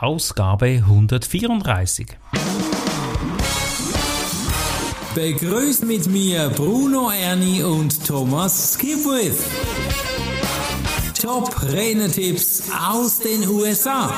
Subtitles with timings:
[0.00, 2.06] Ausgabe 134.
[5.14, 9.44] Begrüßt mit mir Bruno Ernie und Thomas Skipwith.
[11.20, 14.10] Top Rennertipps aus den USA.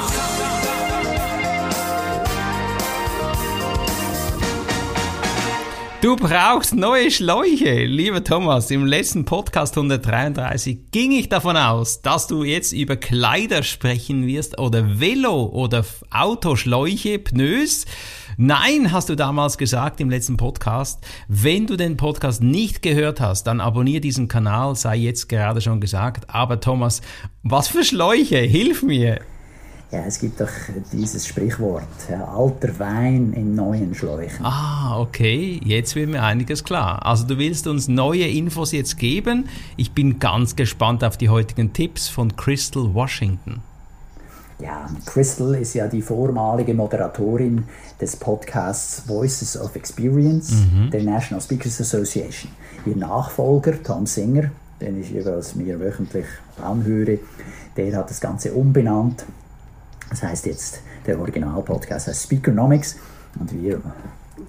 [6.03, 8.73] Du brauchst neue Schläuche, lieber Thomas.
[8.73, 14.59] Im letzten Podcast 133 ging ich davon aus, dass du jetzt über Kleider sprechen wirst
[14.59, 17.87] oder Velo oder Autoschläuche, Pneus.
[18.37, 21.07] Nein, hast du damals gesagt im letzten Podcast.
[21.29, 25.81] Wenn du den Podcast nicht gehört hast, dann abonniere diesen Kanal, sei jetzt gerade schon
[25.81, 26.29] gesagt.
[26.29, 27.01] Aber Thomas,
[27.45, 28.39] was für Schläuche?
[28.39, 29.21] Hilf mir.
[29.93, 30.49] Ja, es gibt doch
[30.91, 34.43] dieses Sprichwort, ja, alter Wein in neuen Schläuchen.
[34.43, 37.05] Ah, okay, jetzt wird mir einiges klar.
[37.05, 39.51] Also du willst uns neue Infos jetzt geben.
[39.77, 43.61] Ich bin ganz gespannt auf die heutigen Tipps von Crystal Washington.
[44.61, 47.65] Ja, Crystal ist ja die vormalige Moderatorin
[48.01, 50.91] des Podcasts Voices of Experience mhm.
[50.91, 52.51] der National Speakers Association.
[52.87, 56.27] Ihr Nachfolger, Tom Singer, den ich jeweils mir wöchentlich
[56.63, 57.19] anhöre,
[57.77, 59.27] der hat das Ganze umbenannt
[60.13, 62.97] das heißt jetzt, der Original-Podcast heißt Speakernomics
[63.41, 63.81] und wir,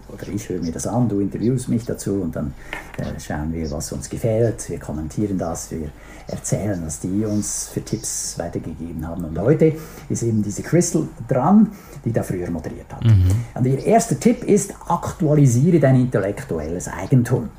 [0.09, 2.53] oder ich höre mir das an, du interviewst mich dazu und dann
[2.97, 5.89] äh, schauen wir, was uns gefällt, wir kommentieren das, wir
[6.28, 9.23] erzählen, was die uns für Tipps weitergegeben haben.
[9.23, 9.73] Und heute
[10.09, 11.72] ist eben diese Crystal dran,
[12.03, 13.06] die da früher moderiert hat.
[13.06, 13.31] Mhm.
[13.56, 17.50] Und ihr erster Tipp ist, aktualisiere dein intellektuelles Eigentum.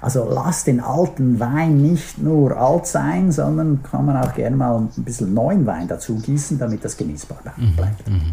[0.00, 4.78] Also lass den alten Wein nicht nur alt sein, sondern kann man auch gerne mal
[4.78, 8.08] ein bisschen neuen Wein dazu gießen, damit das genießbar mhm, bleibt.
[8.08, 8.32] Mhm.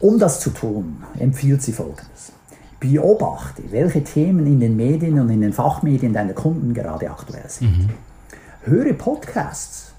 [0.00, 2.32] Um das zu tun, empfiehlt sie Folgendes.
[2.80, 7.88] Beobachte, welche Themen in den Medien und in den Fachmedien deiner Kunden gerade aktuell sind.
[7.88, 7.90] Mhm.
[8.64, 9.92] Höre Podcasts,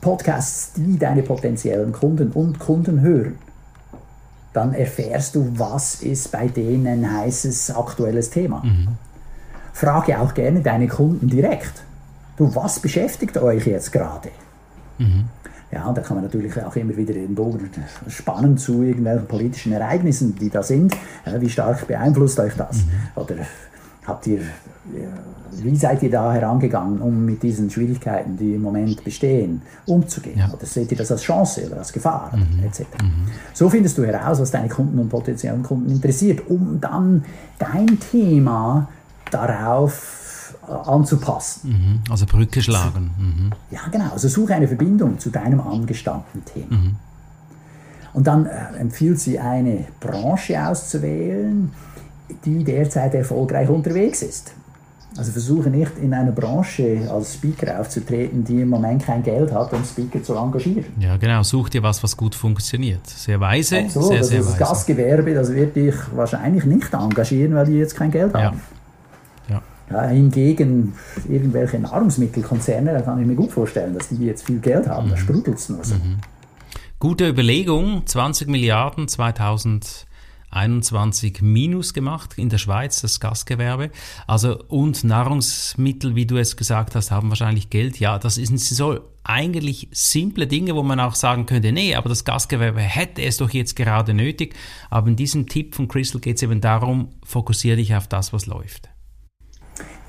[0.00, 3.38] Podcasts, die deine potenziellen Kunden und Kunden hören.
[4.52, 8.62] Dann erfährst du, was ist bei denen ein heißes aktuelles Thema.
[8.62, 8.88] Mhm
[9.72, 11.82] frage auch gerne deine Kunden direkt.
[12.36, 14.30] Du, was beschäftigt euch jetzt gerade?
[14.98, 15.24] Mhm.
[15.70, 17.70] Ja, da kann man natürlich auch immer wieder den Bogen
[18.08, 20.94] spannen zu irgendwelchen politischen Ereignissen, die da sind.
[21.38, 22.84] Wie stark beeinflusst euch das?
[22.84, 22.90] Mhm.
[23.14, 23.34] Oder
[24.06, 24.40] habt ihr,
[25.52, 30.40] wie seid ihr da herangegangen, um mit diesen Schwierigkeiten, die im Moment bestehen, umzugehen?
[30.40, 30.52] Ja.
[30.52, 32.64] Oder seht ihr das als Chance oder als Gefahr, mhm.
[32.66, 32.80] etc.
[33.00, 33.28] Mhm.
[33.54, 37.24] So findest du heraus, was deine Kunden und potenziellen Kunden interessiert, um dann
[37.58, 38.88] dein Thema
[39.32, 41.70] darauf äh, anzupassen.
[41.70, 42.10] Mhm.
[42.10, 43.10] Also Brücke schlagen.
[43.18, 43.50] Mhm.
[43.70, 44.10] Ja, genau.
[44.12, 46.76] Also suche eine Verbindung zu deinem angestammten Thema.
[46.76, 46.96] Mhm.
[48.12, 51.72] Und dann äh, empfiehlt sie eine Branche auszuwählen,
[52.44, 54.52] die derzeit erfolgreich unterwegs ist.
[55.16, 59.72] Also versuche nicht in einer Branche als Speaker aufzutreten, die im Moment kein Geld hat,
[59.74, 60.86] um Speaker zu engagieren.
[60.98, 61.42] Ja, genau.
[61.42, 63.06] Such dir was, was gut funktioniert.
[63.06, 63.80] Sehr weise.
[63.80, 64.08] Absolut.
[64.08, 64.58] Sehr, sehr das weise.
[64.58, 68.60] Gastgewerbe, das wird dich wahrscheinlich nicht engagieren, weil die jetzt kein Geld haben.
[69.92, 70.08] Ja.
[70.08, 70.94] Hingegen
[71.28, 75.10] irgendwelche Nahrungsmittelkonzerne, da kann ich mir gut vorstellen, dass die jetzt viel Geld haben, mhm.
[75.10, 75.94] da sprudelt es nur so.
[75.94, 76.18] Mhm.
[77.02, 83.90] Gute Überlegung, 20 Milliarden 2021 minus gemacht in der Schweiz, das Gastgewerbe.
[84.28, 87.98] Also und Nahrungsmittel, wie du es gesagt hast, haben wahrscheinlich Geld.
[87.98, 92.24] Ja, das sind so eigentlich simple Dinge, wo man auch sagen könnte, nee, aber das
[92.24, 94.54] Gastgewerbe hätte es doch jetzt gerade nötig.
[94.88, 98.46] Aber in diesem Tipp von Crystal geht es eben darum, fokussiere dich auf das, was
[98.46, 98.92] läuft.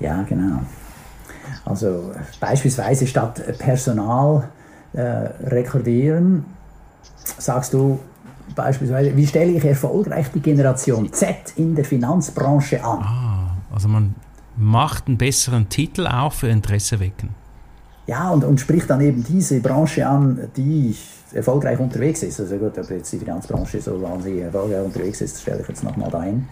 [0.00, 0.60] Ja, genau.
[1.64, 4.48] Also beispielsweise statt Personal
[4.92, 6.44] äh, rekordieren,
[7.38, 7.98] sagst du
[8.54, 12.98] beispielsweise, wie stelle ich erfolgreich die Generation Z in der Finanzbranche an?
[13.00, 14.14] Ah, also man
[14.56, 17.30] macht einen besseren Titel auch für Interesse wecken.
[18.06, 20.94] Ja, und, und spricht dann eben diese Branche an, die
[21.32, 22.38] erfolgreich unterwegs ist.
[22.38, 26.10] Also gut, ob jetzt die Finanzbranche so wahnsinnig erfolgreich unterwegs ist, stelle ich jetzt nochmal
[26.10, 26.46] dahin.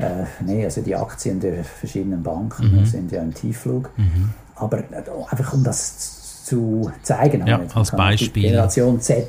[0.00, 2.86] Äh, nee, also die Aktien der verschiedenen Banken mhm.
[2.86, 3.90] sind ja im Tiefflug.
[3.96, 4.30] Mhm.
[4.56, 8.42] Aber äh, einfach um das zu zeigen, ja, als Beispiel.
[8.42, 9.28] Generation Z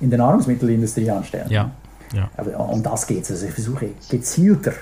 [0.00, 1.50] in der Nahrungsmittelindustrie anstellen.
[1.50, 1.70] Ja.
[2.14, 2.30] Ja.
[2.36, 3.30] Aber um das geht es.
[3.30, 4.72] Also ich versuche gezielter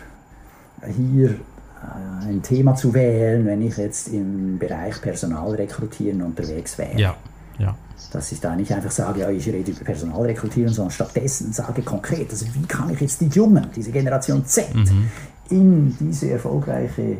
[0.96, 6.98] hier äh, ein Thema zu wählen, wenn ich jetzt im Bereich Personalrekrutieren unterwegs wäre.
[6.98, 7.16] Ja.
[7.58, 7.76] Ja.
[8.12, 12.30] Dass ich da nicht einfach sage, ja, ich rede über Personalrekrutieren, sondern stattdessen sage konkret,
[12.30, 15.10] also wie kann ich jetzt die Jungen, diese Generation Z, mhm.
[15.50, 17.16] in diese erfolgreiche äh,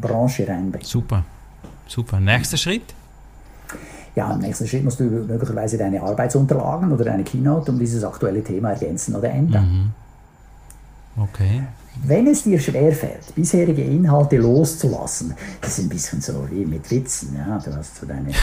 [0.00, 0.86] Branche reinbringen.
[0.86, 1.24] Super,
[1.86, 2.20] super.
[2.20, 2.94] Nächster Schritt?
[4.14, 8.44] Ja, im nächsten Schritt musst du möglicherweise deine Arbeitsunterlagen oder deine Keynote um dieses aktuelle
[8.44, 9.92] Thema ergänzen oder ändern.
[11.16, 11.22] Mhm.
[11.22, 11.62] Okay.
[12.02, 17.36] Wenn es dir schwerfällt, bisherige Inhalte loszulassen, das ist ein bisschen so wie mit Witzen.
[17.36, 17.58] Ja?
[17.58, 18.34] Du hast so deine äh,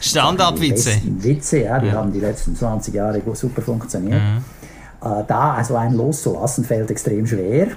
[0.00, 0.90] Standardwitze.
[1.04, 1.94] Witze, ja, die ja.
[1.94, 4.20] haben die letzten 20 Jahre super funktioniert.
[4.20, 4.44] Mhm.
[5.00, 7.68] Äh, da also einen loszulassen, fällt extrem schwer.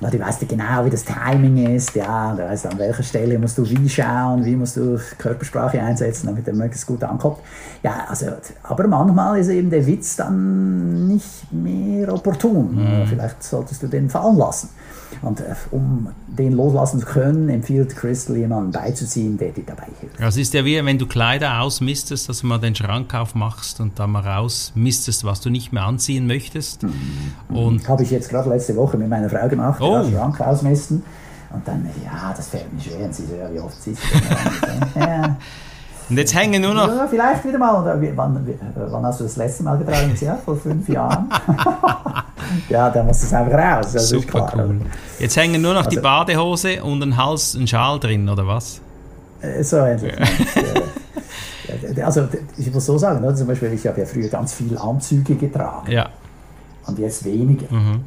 [0.00, 3.38] Ja, du weißt ja genau, wie das Timing ist, ja, du weißt, an welcher Stelle
[3.38, 7.38] musst du wie schauen, wie musst du Körpersprache einsetzen, damit er möglichst gut ankommt.
[7.82, 8.26] Ja, also,
[8.62, 12.76] aber manchmal ist eben der Witz dann nicht mehr opportun.
[12.76, 13.06] Mhm.
[13.06, 14.68] Vielleicht solltest du den fallen lassen.
[15.22, 20.20] Und äh, um den loslassen zu können, empfiehlt Crystal jemanden beizuziehen, der dir dabei hilft.
[20.20, 23.98] Das ist ja wie, wenn du Kleider ausmistest, dass du mal den Schrank aufmachst und
[23.98, 26.82] dann mal rausmistest, was du nicht mehr anziehen möchtest.
[26.82, 26.92] Mhm.
[27.48, 29.87] Und Habe ich jetzt gerade letzte Woche mit meiner Frau gemacht, oh.
[29.92, 31.02] Den Schrank ausmisten.
[31.50, 33.06] Und dann, ja, das fällt mir schwer.
[33.06, 34.02] Und sie so, ja, wie oft siehst
[34.94, 35.36] du ja.
[36.10, 36.88] Und jetzt hängen nur noch.
[36.88, 38.00] Ja, vielleicht wieder mal.
[38.14, 40.16] Wann, wann, hast du das letzte Mal getragen?
[40.20, 41.28] Ja, vor fünf Jahren.
[42.70, 43.92] ja, dann muss es einfach raus.
[43.92, 44.80] Das Super klar, cool.
[45.18, 48.80] Jetzt hängen nur noch also, die Badehose und ein Hals, ein Schal drin, oder was?
[49.42, 50.14] Äh, so ähnlich.
[52.02, 52.26] also,
[52.56, 53.34] ich muss so sagen, oder?
[53.34, 55.90] zum Beispiel, ich habe ja früher ganz viele Anzüge getragen.
[55.90, 56.08] Ja.
[56.86, 57.66] Und jetzt weniger.
[57.70, 58.00] Mhm.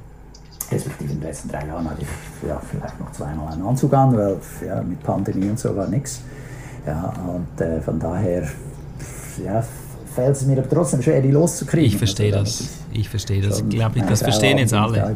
[0.71, 4.15] Respektive in den letzten drei Jahren hatte ich ja, vielleicht noch zweimal einen Anzug an,
[4.15, 6.21] weil ja, mit Pandemie und so war nichts.
[6.85, 8.47] Ja, und äh, von daher
[9.43, 9.63] ja,
[10.13, 11.87] fällt es mir aber trotzdem schwer, die loszukriegen.
[11.87, 12.69] Ich verstehe also, das.
[12.91, 13.59] Ich verstehe das.
[13.59, 15.15] Ich glaube, das verstehen jetzt alle.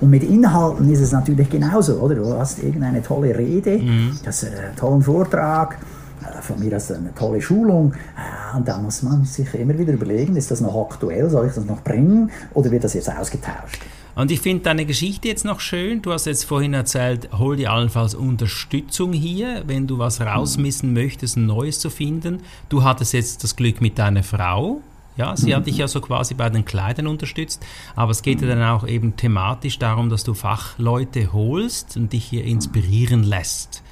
[0.00, 2.14] Und mit Inhalten ist es natürlich genauso, oder?
[2.14, 4.18] Du hast irgendeine tolle Rede, mhm.
[4.26, 5.78] hast einen tollen Vortrag,
[6.22, 7.92] äh, von mir aus eine tolle Schulung.
[7.92, 11.54] Äh, und da muss man sich immer wieder überlegen, ist das noch aktuell, soll ich
[11.54, 13.82] das noch bringen oder wird das jetzt ausgetauscht?
[14.16, 16.00] Und ich finde deine Geschichte jetzt noch schön.
[16.00, 21.36] Du hast jetzt vorhin erzählt, hol dir allenfalls Unterstützung hier, wenn du was rausmissen möchtest,
[21.36, 22.40] ein Neues zu finden.
[22.70, 24.80] Du hattest jetzt das Glück mit deiner Frau.
[25.18, 27.64] Ja, sie hat dich ja so quasi bei den Kleidern unterstützt,
[27.94, 32.24] aber es geht ja dann auch eben thematisch darum, dass du Fachleute holst und dich
[32.24, 33.82] hier inspirieren lässt.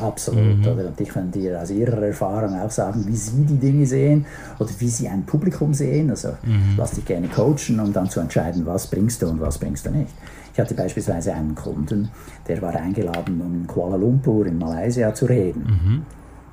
[0.00, 0.58] Absolut.
[0.58, 0.66] Mhm.
[0.66, 0.86] Oder?
[0.88, 4.26] Und ich kann dir aus ihrer Erfahrung auch sagen, wie sie die Dinge sehen
[4.58, 6.10] oder wie sie ein Publikum sehen.
[6.10, 6.74] Also mhm.
[6.76, 9.90] lass dich gerne coachen, um dann zu entscheiden, was bringst du und was bringst du
[9.90, 10.12] nicht.
[10.52, 12.10] Ich hatte beispielsweise einen Kunden,
[12.48, 15.62] der war eingeladen, um in Kuala Lumpur in Malaysia zu reden.
[15.62, 16.02] Mhm.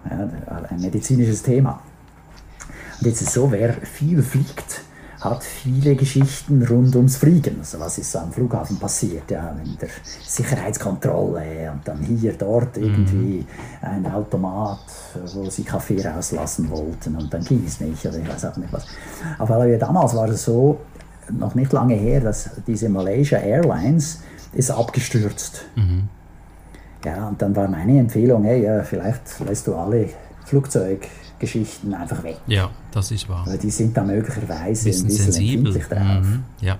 [0.09, 0.29] Ja,
[0.69, 1.81] ein medizinisches Thema.
[2.99, 4.81] Und jetzt ist es so, wer viel fliegt,
[5.19, 7.57] hat viele Geschichten rund ums Fliegen.
[7.59, 9.89] Also was ist am Flughafen passiert, ja, mit der
[10.25, 13.45] Sicherheitskontrolle und dann hier, dort irgendwie
[13.81, 14.79] ein Automat,
[15.33, 18.71] wo sie Kaffee rauslassen wollten und dann ging es nicht oder ich weiß auch nicht
[18.71, 18.85] was.
[19.39, 20.79] Aber damals war es so,
[21.31, 24.21] noch nicht lange her, dass diese Malaysia Airlines
[24.53, 25.63] ist abgestürzt.
[25.75, 26.09] Mhm.
[27.05, 30.09] Ja, und dann war meine Empfehlung, hey, ja, vielleicht lässt du alle
[30.45, 31.07] Flugzeug
[31.39, 32.37] Geschichten einfach weg.
[32.47, 33.43] Ja, das ist wahr.
[33.45, 36.23] Weil die sind da möglicherweise ein bisschen sensibel drauf.
[36.23, 36.77] Mhm, ja.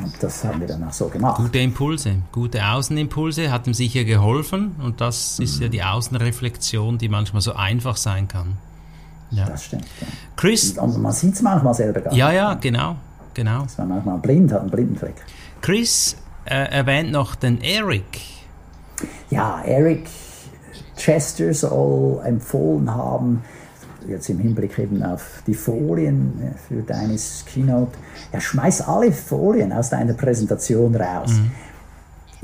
[0.00, 1.36] Und das haben wir dann auch so gemacht.
[1.36, 5.62] Gute Impulse, gute Außenimpulse hat ihm sicher geholfen und das ist mhm.
[5.62, 8.56] ja die Außenreflexion, die manchmal so einfach sein kann.
[9.30, 9.46] Ja.
[9.46, 9.86] Das stimmt.
[10.00, 10.06] Ja.
[10.36, 10.78] Chris.
[10.78, 12.18] Und man sieht es manchmal selber gar nicht.
[12.18, 12.96] Ja, ja, genau.
[13.32, 13.62] genau.
[13.62, 15.14] Dass man manchmal blind hat, einen Blindenfleck.
[15.60, 18.20] Chris äh, erwähnt noch den Eric.
[19.30, 20.06] Ja, Eric
[20.96, 23.42] Chester soll empfohlen haben,
[24.08, 27.16] jetzt im Hinblick eben auf die Folien äh, für deine
[27.46, 27.92] Keynote,
[28.32, 31.32] ja, schmeiß alle Folien aus deiner Präsentation raus.
[31.32, 31.50] Mhm.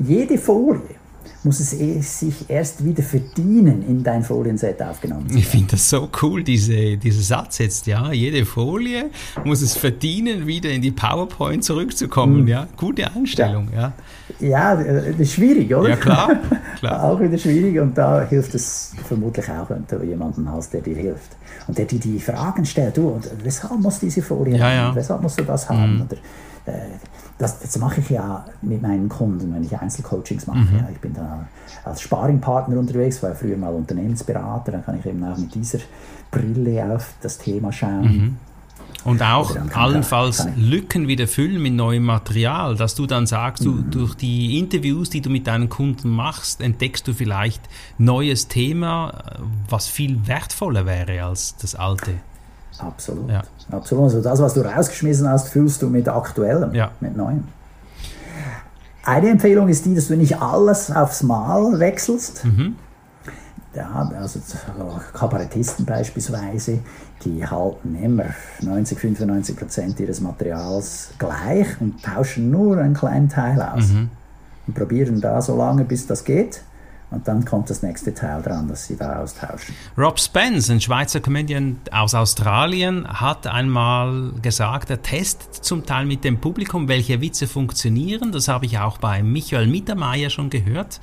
[0.05, 0.98] Jede Folie
[1.43, 5.39] muss es eh sich erst wieder verdienen, in dein Folienset aufgenommen zu werden.
[5.39, 8.11] Ich finde das so cool, diese, dieser Satz jetzt, ja.
[8.11, 9.09] Jede Folie
[9.45, 12.47] muss es verdienen, wieder in die PowerPoint zurückzukommen, mhm.
[12.47, 12.67] ja.
[12.75, 13.93] Gute Einstellung, ja.
[14.39, 15.89] Ja, das ist schwierig, oder?
[15.89, 16.29] Ja, klar.
[16.79, 17.03] klar.
[17.03, 20.95] auch wieder schwierig und da hilft es vermutlich auch, wenn du jemanden hast, der dir
[20.95, 21.37] hilft.
[21.67, 24.73] Und der dir die Fragen stellt, du, und weshalb muss diese Folie ja, haben?
[24.73, 24.95] Ja.
[24.95, 25.95] Weshalb musst du das haben?
[25.95, 26.01] Mhm.
[26.01, 26.19] Oder, äh,
[27.37, 30.59] das, das mache ich ja mit meinen Kunden, wenn ich Einzelcoachings mache.
[30.59, 30.77] Mhm.
[30.77, 31.47] Ja, ich bin da
[31.85, 35.79] als Sparingpartner unterwegs, war früher mal Unternehmensberater, dann kann ich eben auch mit dieser
[36.31, 38.01] Brille auf das Thema schauen.
[38.01, 38.37] Mhm.
[39.05, 43.91] Und auch allenfalls Lücken wieder füllen mit neuem Material, dass du dann sagst, du, mhm.
[43.91, 47.61] durch die Interviews, die du mit deinen Kunden machst, entdeckst du vielleicht
[47.97, 49.23] neues Thema,
[49.69, 52.15] was viel wertvoller wäre als das alte.
[52.79, 53.29] Absolut.
[53.29, 53.43] Ja.
[53.71, 54.05] Absolut.
[54.05, 56.91] Also das, was du rausgeschmissen hast, füllst du mit aktuellem, ja.
[56.99, 57.43] mit neuem.
[59.03, 62.45] Eine Empfehlung ist die, dass du nicht alles aufs Mal wechselst.
[62.45, 62.75] Mhm.
[63.75, 64.39] Ja, also
[65.13, 66.79] Kabarettisten beispielsweise,
[67.23, 68.25] die halten immer
[68.61, 73.89] 90, 95 Prozent ihres Materials gleich und tauschen nur einen kleinen Teil aus.
[73.89, 74.09] Mhm.
[74.67, 76.61] Und probieren da so lange, bis das geht.
[77.11, 79.73] Und dann kommt das nächste Teil dran, das sie da austauschen.
[79.97, 86.23] Rob Spence, ein Schweizer Comedian aus Australien, hat einmal gesagt, er testet zum Teil mit
[86.23, 88.31] dem Publikum, welche Witze funktionieren.
[88.31, 90.99] Das habe ich auch bei Michael Mittermeier schon gehört.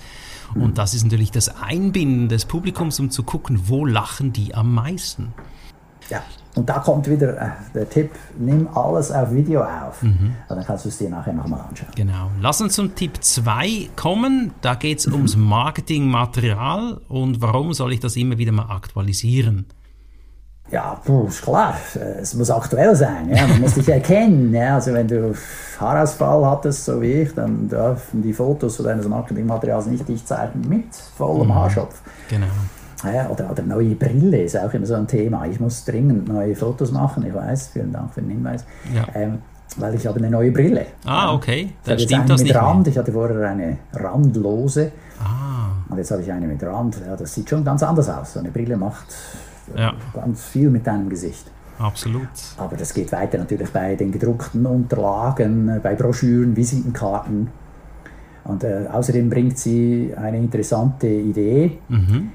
[0.55, 4.73] Und das ist natürlich das Einbinden des Publikums, um zu gucken, wo lachen die am
[4.75, 5.35] meisten.
[6.11, 6.23] Ja,
[6.57, 10.03] und da kommt wieder äh, der Tipp, nimm alles auf Video auf.
[10.03, 10.35] Mhm.
[10.49, 11.91] Dann kannst du es dir nachher nochmal anschauen.
[11.95, 12.31] Genau.
[12.41, 14.53] Lass uns zum Tipp 2 kommen.
[14.63, 19.67] Da geht es ums Marketingmaterial und warum soll ich das immer wieder mal aktualisieren?
[20.71, 21.77] Ja, puh, ist klar,
[22.21, 23.47] es muss aktuell sein, ja.
[23.47, 24.53] man muss dich erkennen.
[24.53, 24.75] Ja.
[24.75, 25.33] Also wenn du
[25.79, 30.93] Haarausfall hattest, so wie ich, dann dürfen die Fotos deines Marketingmaterials nicht dich zeigen mit
[31.17, 32.01] vollem Haarschopf.
[32.29, 32.47] Genau.
[33.05, 35.47] Ja, oder, oder neue Brille ist auch immer so ein Thema.
[35.47, 38.65] Ich muss dringend neue Fotos machen, ich weiß, vielen Dank für den Hinweis.
[38.95, 39.05] Ja.
[39.15, 39.39] Ähm,
[39.79, 40.87] weil ich habe eine neue Brille.
[41.05, 41.61] Ah, okay.
[41.63, 42.89] Ich Dann habe jetzt stimmt eine das mit nicht Rand, mehr.
[42.93, 46.99] ich hatte vorher eine randlose Ah, und jetzt habe ich eine mit Rand.
[47.07, 48.33] Ja, das sieht schon ganz anders aus.
[48.35, 49.07] So eine Brille macht
[49.75, 49.93] äh, Ja.
[50.15, 51.51] ganz viel mit deinem Gesicht.
[51.79, 52.29] absolut.
[52.57, 57.49] Aber das geht weiter natürlich bei den gedruckten Unterlagen, äh, bei Broschüren, Visitenkarten.
[58.45, 61.79] Und äh, außerdem bringt sie eine interessante Idee.
[61.89, 62.31] Mhm.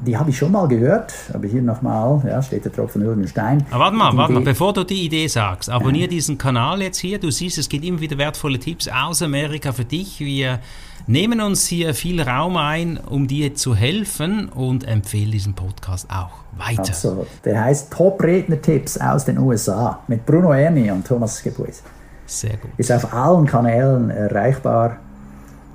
[0.00, 3.26] Die habe ich schon mal gehört, aber hier nochmal, ja, steht der Tropfen über den
[3.26, 3.64] Stein.
[3.70, 6.98] Aber warte mal, Die warte mal, bevor du die Idee sagst, abonniere diesen Kanal jetzt
[6.98, 7.18] hier.
[7.18, 10.20] Du siehst, es gibt immer wieder wertvolle Tipps aus Amerika für dich.
[10.20, 10.58] Wir
[11.06, 16.30] nehmen uns hier viel Raum ein, um dir zu helfen und empfehle diesen Podcast auch
[16.58, 16.80] weiter.
[16.80, 17.28] Absolut.
[17.44, 21.82] Der heißt Top-Redner-Tipps aus den USA mit Bruno Erni und Thomas Gebuis.
[22.26, 22.70] Sehr gut.
[22.76, 24.98] Ist auf allen Kanälen erreichbar.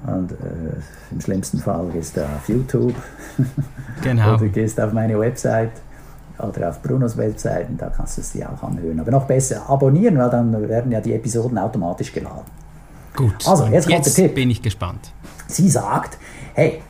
[0.08, 0.36] Und äh,
[1.12, 2.96] im schlimmsten Fall gehst du auf YouTube
[4.04, 4.34] Genau.
[4.36, 5.72] oder gehst auf meine Website
[6.40, 9.00] oder auf Brunos Website und da kannst du es dir auch anhören.
[9.00, 12.46] Aber noch besser abonnieren, weil dann werden ja die Episoden automatisch geladen.
[13.16, 13.48] Gut.
[13.48, 14.34] Also, jetzt kommt der Tipp.
[14.36, 15.12] bin ich gespannt.
[15.48, 16.18] Sie sagt,
[16.56, 16.82] hey,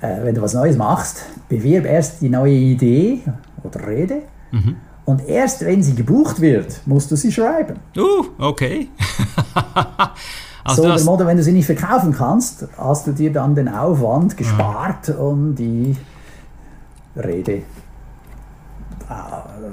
[0.00, 3.20] äh, wenn du was Neues machst, bewirb erst die neue Idee
[3.62, 4.76] oder Rede Mhm.
[5.04, 7.76] und erst wenn sie gebucht wird, musst du sie schreiben.
[7.96, 8.88] Uh, okay.
[10.68, 13.68] also so hast, Motto, wenn du sie nicht verkaufen kannst, hast du dir dann den
[13.68, 15.96] Aufwand gespart, um die
[17.16, 17.62] Rede äh,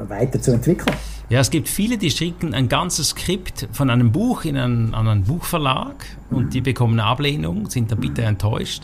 [0.08, 0.96] weiterzuentwickeln.
[1.30, 5.08] Ja, es gibt viele, die schicken ein ganzes Skript von einem Buch in einen, an
[5.08, 8.84] einen Buchverlag und die bekommen eine Ablehnung, sind dann bitter enttäuscht.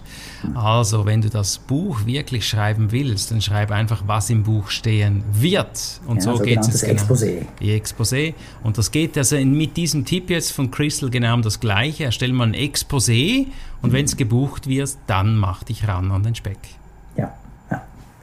[0.56, 5.24] Also, wenn du das Buch wirklich schreiben willst, dann schreib einfach, was im Buch stehen
[5.32, 6.02] wird.
[6.08, 7.46] Und Ja, so geht es sogenanntes Exposé.
[7.60, 8.34] Ihr Exposé.
[8.64, 12.06] Und das geht also mit diesem Tipp jetzt von Crystal genau um das Gleiche.
[12.06, 13.48] Erstell mal ein Exposé
[13.82, 16.60] und wenn es gebucht wird, dann mach dich ran an den Speck.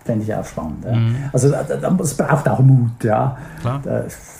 [0.06, 0.84] Fände ich auch spannend.
[0.84, 0.96] Ja.
[1.32, 3.36] Also da- da- es braucht auch Mut, ja.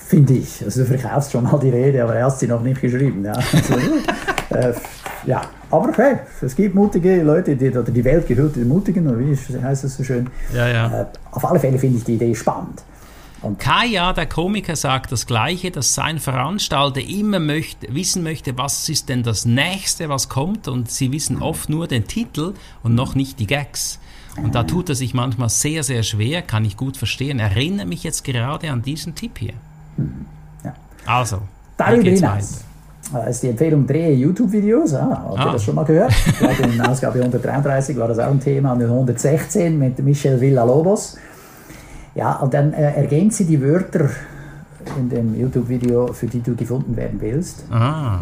[0.09, 0.65] Finde ich.
[0.65, 3.25] Also du verkaufst schon mal die Rede, aber er hat sie noch nicht geschrieben.
[3.25, 3.75] Ja, also,
[4.51, 4.73] äh,
[5.27, 5.43] ja.
[5.71, 9.35] aber hey, es gibt mutige Leute, die, oder die Welt gehört den Mutigen, oder wie
[9.37, 10.31] heißt das so schön.
[10.55, 11.01] Ja, ja.
[11.03, 12.83] Äh, auf alle Fälle finde ich die Idee spannend.
[13.59, 19.09] Kaya, der Komiker, sagt das Gleiche, dass sein Veranstalter immer möchte, wissen möchte, was ist
[19.09, 20.67] denn das Nächste, was kommt.
[20.69, 24.01] Und sie wissen oft nur den Titel und noch nicht die Gags.
[24.43, 27.39] Und da tut er sich manchmal sehr, sehr schwer, kann ich gut verstehen.
[27.39, 29.55] Erinnere mich jetzt gerade an diesen Tipp hier.
[30.65, 30.75] Ja.
[31.07, 31.39] Also,
[31.77, 32.65] Darüber hinaus
[33.15, 34.95] äh, ist die Empfehlung, drehe YouTube-Videos.
[34.95, 35.53] Ah, habt ihr Ah.
[35.53, 36.13] das schon mal gehört?
[36.39, 41.17] Glaube, in Ausgabe 133 war das auch ein Thema, und in 116 mit Michel Villalobos.
[42.15, 44.11] Ja, und dann äh, ergänzt sie die Wörter
[44.99, 47.65] in dem YouTube-Video, für die du gefunden werden willst.
[47.71, 48.21] Ah,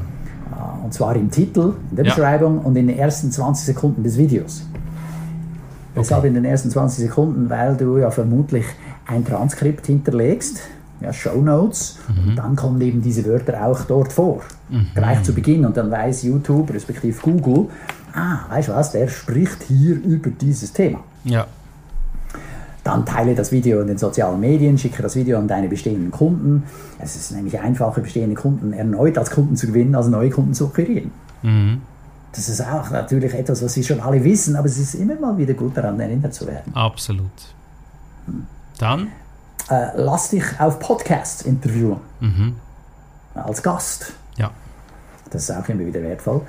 [0.53, 2.15] Äh, Und zwar im Titel, in der Ja.
[2.15, 4.67] Beschreibung und in den ersten 20 Sekunden des Videos.
[5.95, 7.49] Weshalb in den ersten 20 Sekunden?
[7.49, 8.65] Weil du ja vermutlich
[9.07, 10.61] ein Transkript hinterlegst,
[11.01, 14.41] ja, Show Notes, und dann kommen eben diese Wörter auch dort vor.
[14.95, 17.69] Gleich zu Beginn und dann weiß YouTube, respektive Google,
[18.15, 21.01] ah, weißt du was, der spricht hier über dieses Thema.
[21.25, 21.47] ja.
[22.83, 26.65] Dann teile das Video in den sozialen Medien, schicke das Video an deine bestehenden Kunden.
[26.99, 30.67] Es ist nämlich einfacher, bestehende Kunden erneut als Kunden zu gewinnen, als neue Kunden zu
[30.67, 31.11] akquirieren.
[32.35, 35.37] Das ist auch natürlich etwas, was sie schon alle wissen, aber es ist immer mal
[35.39, 36.75] wieder gut daran erinnert zu werden.
[36.75, 37.31] Absolut.
[38.79, 39.09] Dann?
[39.69, 41.99] Äh, lass dich auf Podcasts interviewen.
[43.35, 44.13] Als Gast.
[44.37, 44.51] Ja.
[45.31, 46.43] Das ist auch immer wieder wertvoll.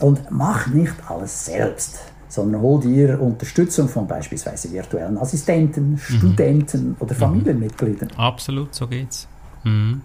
[0.00, 7.14] Und mach nicht alles selbst, sondern hol dir Unterstützung von beispielsweise virtuellen Assistenten, Studenten oder
[7.14, 8.10] Familienmitgliedern.
[8.16, 9.28] Absolut, so geht's.
[9.64, 10.02] Mhm.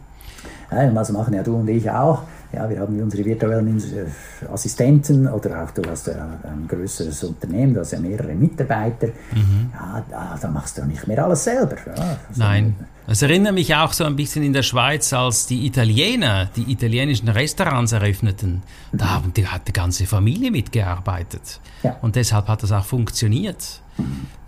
[0.71, 2.23] Ja, das machen ja du und ich auch.
[2.53, 7.73] Ja, wir haben unsere virtuellen äh, Assistenten oder auch du hast ja ein größeres Unternehmen,
[7.73, 9.07] du hast ja mehrere Mitarbeiter.
[9.33, 9.71] Mhm.
[9.73, 11.75] Ja, da, da machst du nicht mehr alles selber.
[11.85, 12.75] Ja, also, Nein.
[13.09, 17.29] Es erinnert mich auch so ein bisschen in der Schweiz, als die Italiener die italienischen
[17.29, 18.63] Restaurants eröffneten.
[18.91, 21.61] Da haben die, hat die ganze Familie mitgearbeitet.
[21.83, 21.95] Ja.
[22.01, 23.81] Und deshalb hat das auch funktioniert.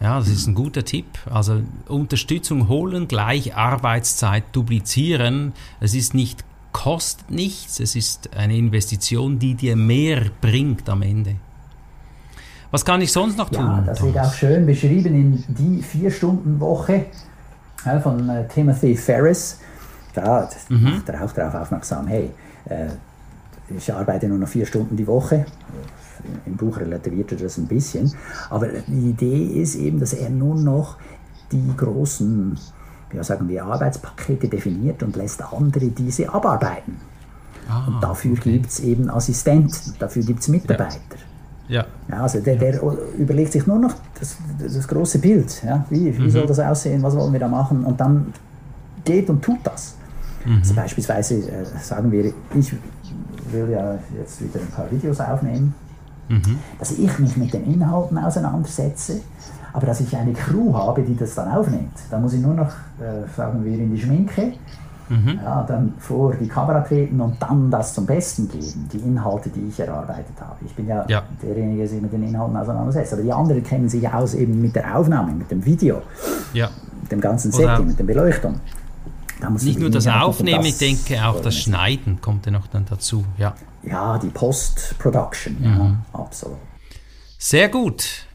[0.01, 1.05] Ja, das ist ein guter Tipp.
[1.29, 5.53] Also Unterstützung holen, gleich Arbeitszeit duplizieren.
[5.79, 11.35] Es ist nicht, kostet nichts, es ist eine Investition, die dir mehr bringt am Ende.
[12.71, 13.65] Was kann ich sonst noch tun?
[13.65, 17.05] Ja, das wird auch schön beschrieben in die Vier-Stunden-Woche
[17.85, 19.59] ja, von äh, Timothy Ferris.
[20.13, 20.83] Da Mhm.
[20.83, 22.29] macht er auch darauf aufmerksam, hey,
[22.65, 22.87] äh,
[23.75, 25.45] ich arbeite nur noch vier Stunden die Woche.
[26.45, 28.11] Im Buch relativiert er das ein bisschen.
[28.49, 30.97] Aber die Idee ist eben, dass er nur noch
[31.51, 32.57] die großen,
[33.13, 36.97] ja, sagen wir, Arbeitspakete definiert und lässt andere diese abarbeiten.
[37.69, 40.97] Ah, Und dafür gibt es eben Assistenten, dafür gibt es Mitarbeiter.
[41.67, 41.85] ja.
[42.09, 42.81] Ja, also der, der
[43.17, 45.61] überlegt sich nur noch das, das große Bild.
[45.63, 45.85] Ja?
[45.89, 47.03] Wie, wie soll das aussehen?
[47.03, 47.85] Was wollen wir da machen?
[47.85, 48.33] Und dann
[49.05, 49.95] geht und tut das.
[50.61, 52.73] Also beispielsweise äh, sagen wir, ich
[53.51, 55.75] will ja jetzt wieder ein paar Videos aufnehmen,
[56.79, 59.21] dass ich mich mit den Inhalten auseinandersetze,
[59.73, 61.93] aber dass ich eine Crew habe, die das dann aufnimmt.
[62.09, 62.67] Da muss ich nur noch,
[62.99, 64.53] äh, sagen wir, in die Schminke,
[65.43, 69.67] ja, dann vor die Kamera treten und dann das zum Besten geben, die Inhalte, die
[69.69, 70.57] ich erarbeitet habe.
[70.63, 71.23] Ich bin ja, Ja.
[71.41, 74.75] derjenige, der sich mit den Inhalten auseinandersetzt, aber die anderen kennen sich aus eben mit
[74.75, 76.03] der Aufnahme, mit dem Video,
[76.53, 76.69] ja.
[77.01, 78.59] mit dem ganzen Oder- Setting, mit der Beleuchtung.
[79.41, 81.55] Da muss Nicht ich nur das Aufnehmen, ich denke auch das.
[81.55, 83.25] Schneiden kommt ja noch dann dazu.
[83.37, 83.55] Ja.
[83.81, 85.97] Ja, die Post-Production, ja, Mhm.
[86.13, 86.57] absolut.
[87.39, 88.27] Sehr gut.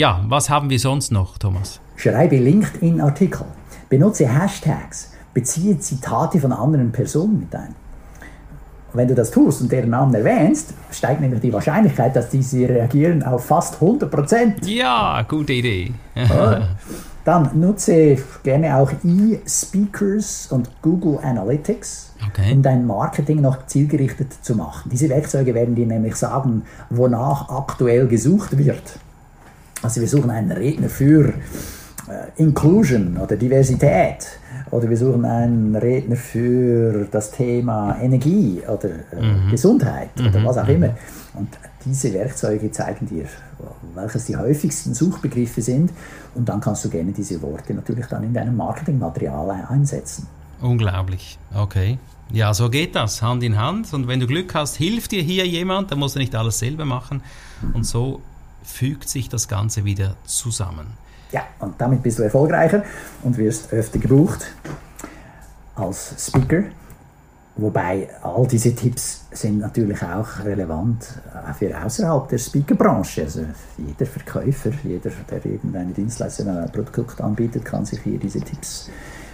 [0.00, 1.78] Ja, was haben wir sonst noch, Thomas?
[1.96, 3.44] Schreibe LinkedIn-Artikel,
[3.90, 7.74] benutze Hashtags, beziehe Zitate von anderen Personen mit ein.
[8.92, 12.66] Und wenn du das tust und deren Namen erwähnst, steigt nämlich die Wahrscheinlichkeit, dass diese
[12.66, 14.66] reagieren auf fast 100 Prozent.
[14.66, 15.92] Ja, gute Idee.
[17.26, 22.54] Dann nutze gerne auch E-Speakers und Google Analytics, Okay.
[22.54, 24.88] um dein Marketing noch zielgerichtet zu machen.
[24.90, 28.98] Diese Werkzeuge werden dir nämlich sagen, wonach aktuell gesucht wird.
[29.82, 31.32] Also wir suchen einen Redner für
[32.08, 34.26] äh, Inclusion oder Diversität
[34.70, 40.68] oder wir suchen einen Redner für das Thema Energie oder äh, Gesundheit oder was auch
[40.68, 40.90] immer.
[41.34, 41.48] Und
[41.84, 43.24] diese Werkzeuge zeigen dir,
[43.94, 45.90] welches die häufigsten Suchbegriffe sind
[46.34, 50.26] und dann kannst du gerne diese Worte natürlich dann in deinem Marketingmaterial einsetzen.
[50.60, 51.38] Unglaublich.
[51.54, 51.98] Okay.
[52.32, 53.92] Ja, so geht das, Hand in Hand.
[53.92, 56.84] Und wenn du Glück hast, hilft dir hier jemand, dann musst du nicht alles selber
[56.84, 57.22] machen.
[57.72, 58.20] Und so
[58.62, 60.86] fügt sich das Ganze wieder zusammen.
[61.32, 62.82] Ja, und damit bist du erfolgreicher
[63.22, 64.46] und wirst öfter gebucht
[65.76, 66.64] als Speaker.
[67.56, 73.22] Wobei all diese Tipps sind natürlich auch relevant äh, für außerhalb der Speakerbranche.
[73.22, 73.44] Also
[73.76, 78.88] jeder Verkäufer, jeder, der irgendeine Dienstleistung oder ein Produkt anbietet, kann sich hier diese Tipps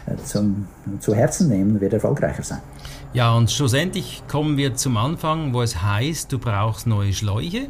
[0.07, 0.67] äh, zum,
[0.99, 2.61] zu Herzen nehmen und wird erfolgreicher sein.
[3.13, 7.69] Ja, und schlussendlich kommen wir zum Anfang, wo es heißt, du brauchst neue Schläuche.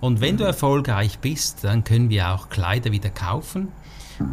[0.00, 3.68] Und wenn du erfolgreich bist, dann können wir auch Kleider wieder kaufen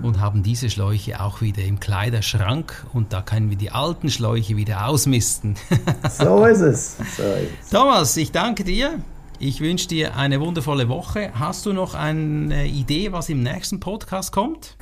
[0.01, 4.55] und haben diese Schläuche auch wieder im Kleiderschrank und da können wir die alten Schläuche
[4.55, 5.55] wieder ausmisten.
[6.09, 6.97] So ist es.
[7.17, 7.69] So ist es.
[7.69, 8.99] Thomas, ich danke dir.
[9.39, 11.31] Ich wünsche dir eine wundervolle Woche.
[11.33, 14.77] Hast du noch eine Idee, was im nächsten Podcast kommt?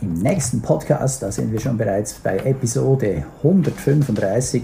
[0.00, 4.62] Im nächsten Podcast, da sind wir schon bereits bei Episode 135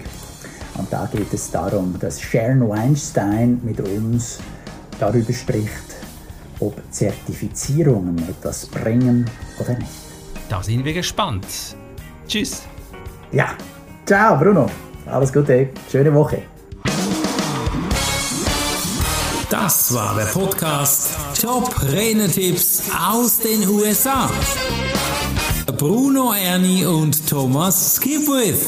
[0.77, 4.39] und da geht es darum, dass Sharon Weinstein mit uns
[4.99, 5.71] darüber spricht,
[6.59, 9.89] ob Zertifizierungen etwas bringen oder nicht.
[10.49, 11.45] Da sind wir gespannt.
[12.27, 12.63] Tschüss.
[13.31, 13.49] Ja,
[14.05, 14.69] ciao Bruno,
[15.05, 16.43] alles Gute, schöne Woche.
[19.49, 21.09] Das war der Podcast
[21.41, 24.29] Top Renetipps aus den USA.
[25.77, 28.67] Bruno Ernie und Thomas Skipwith.